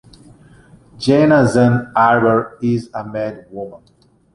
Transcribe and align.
Jenna 0.97 1.45
Zan 1.45 1.91
Arbor 1.95 2.57
is 2.59 2.89
a 2.91 3.03
mad 3.05 3.45
woman. 3.51 3.83